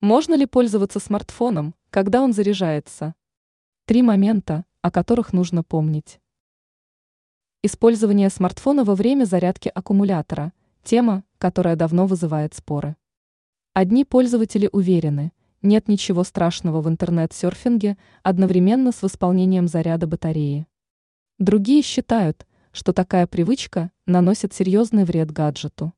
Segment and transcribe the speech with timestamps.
[0.00, 3.16] Можно ли пользоваться смартфоном, когда он заряжается?
[3.84, 6.20] Три момента, о которых нужно помнить.
[7.64, 10.52] Использование смартфона во время зарядки аккумулятора–
[10.84, 12.94] тема, которая давно вызывает споры.
[13.74, 15.32] Одни пользователи уверены,
[15.62, 20.68] нет ничего страшного в интернет-серфинге одновременно с восполнением заряда батареи.
[21.40, 25.92] Другие считают, что такая привычка наносит серьезный вред гаджету.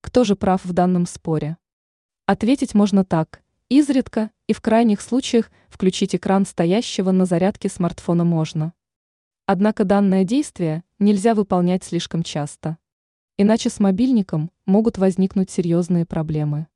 [0.00, 1.56] Кто же прав в данном споре?
[2.32, 3.42] Ответить можно так.
[3.68, 8.72] Изредка и в крайних случаях включить экран стоящего на зарядке смартфона можно.
[9.44, 12.78] Однако данное действие нельзя выполнять слишком часто.
[13.36, 16.68] Иначе с мобильником могут возникнуть серьезные проблемы.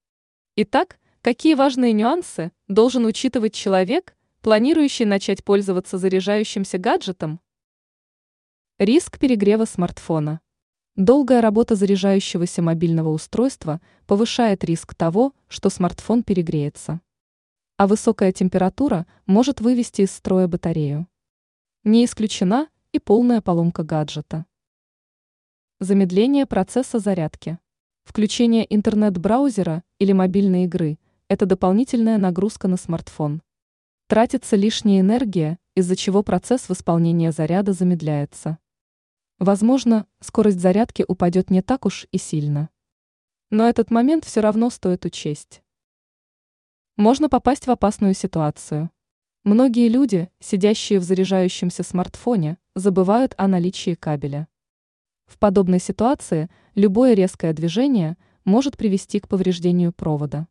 [0.57, 7.41] Итак, какие важные нюансы должен учитывать человек, планирующий начать пользоваться заряжающимся гаджетом?
[8.79, 10.43] Риск перегрева смартфона.
[10.97, 17.03] Долгая работа заряжающегося мобильного устройства повышает риск того, что смартфон перегреется.
[17.77, 21.07] А высокая температура может вывести из строя батарею.
[21.85, 24.47] Не исключена и полная поломка гаджета.
[25.81, 27.59] Замедление процесса зарядки.
[28.05, 33.43] Включение интернет-браузера или мобильной игры– это дополнительная нагрузка на смартфон.
[34.07, 38.57] Тратится лишняя энергия, из-за чего процесс восполнения заряда замедляется.
[39.39, 42.71] Возможно, скорость зарядки упадет не так уж и сильно.
[43.51, 45.63] Но этот момент все равно стоит учесть.
[46.97, 48.91] Можно попасть в опасную ситуацию.
[49.45, 54.49] Многие люди, сидящие в заряжающемся смартфоне, забывают о наличии кабеля.
[55.27, 60.49] В подобной ситуации любое резкое движение может привести к повреждению провода.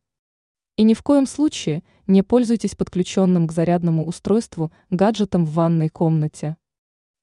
[0.75, 6.55] И ни в коем случае не пользуйтесь подключенным к зарядному устройству гаджетом в ванной комнате.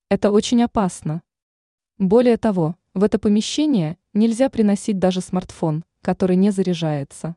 [0.09, 1.23] Это очень опасно.
[2.03, 7.37] Более того, в это помещение нельзя приносить даже смартфон, который не заряжается.